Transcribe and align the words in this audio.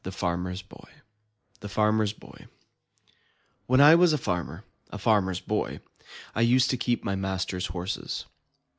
89 0.03 0.39
MY 0.39 0.49
BOOK 0.67 0.89
HOUSE 0.89 0.89
THE 1.59 1.67
FARMER^S 1.67 2.19
BOY 2.19 2.47
When 3.67 3.79
I 3.79 3.93
was 3.93 4.13
a 4.13 4.17
farmer, 4.17 4.63
a 4.89 4.97
Farmer's 4.97 5.41
Boy, 5.41 5.79
I 6.33 6.41
used 6.41 6.71
to 6.71 6.75
keep 6.75 7.03
my 7.03 7.13
master's 7.15 7.67
horses. 7.67 8.25